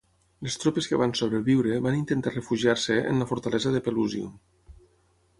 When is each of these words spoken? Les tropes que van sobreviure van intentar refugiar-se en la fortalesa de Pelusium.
Les 0.45 0.55
tropes 0.61 0.85
que 0.91 0.97
van 1.01 1.11
sobreviure 1.17 1.75
van 1.87 1.97
intentar 1.97 2.33
refugiar-se 2.35 2.97
en 3.11 3.21
la 3.23 3.27
fortalesa 3.33 3.75
de 3.75 3.83
Pelusium. 3.89 4.33